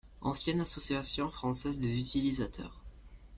[0.21, 2.83] Ancienne association française des utilisateurs.